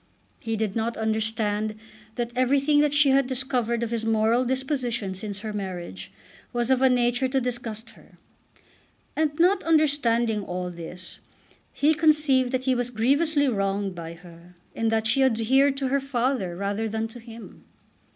[0.39, 1.75] He did not understand
[2.15, 6.11] that everything that she had discovered of his moral disposition since her marriage
[6.51, 8.17] was of a nature to disgust her.
[9.15, 11.19] And, not understanding all this,
[11.71, 15.99] he conceived that he was grievously wronged by her in that she adhered to her
[15.99, 17.63] father rather than to him.